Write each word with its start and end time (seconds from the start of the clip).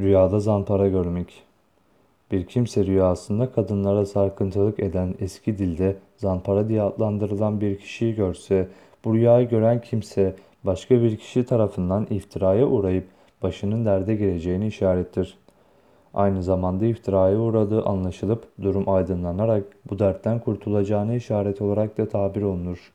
Rüyada 0.00 0.40
zampara 0.40 0.88
görmek. 0.88 1.42
Bir 2.32 2.46
kimse 2.46 2.86
rüyasında 2.86 3.52
kadınlara 3.52 4.06
sarkıntılık 4.06 4.80
eden 4.80 5.14
eski 5.20 5.58
dilde 5.58 5.96
zampara 6.16 6.68
diye 6.68 6.82
adlandırılan 6.82 7.60
bir 7.60 7.78
kişiyi 7.78 8.14
görse, 8.14 8.68
bu 9.04 9.14
rüyayı 9.14 9.48
gören 9.48 9.80
kimse 9.80 10.34
başka 10.64 11.02
bir 11.02 11.16
kişi 11.16 11.46
tarafından 11.46 12.06
iftiraya 12.10 12.66
uğrayıp 12.66 13.04
başının 13.42 13.84
derde 13.84 14.14
gireceğini 14.14 14.66
işarettir. 14.66 15.38
Aynı 16.14 16.42
zamanda 16.42 16.86
iftiraya 16.86 17.38
uğradığı 17.38 17.84
anlaşılıp 17.84 18.44
durum 18.62 18.88
aydınlanarak 18.88 19.64
bu 19.90 19.98
dertten 19.98 20.38
kurtulacağını 20.38 21.14
işaret 21.14 21.62
olarak 21.62 21.98
da 21.98 22.08
tabir 22.08 22.42
olunur. 22.42 22.92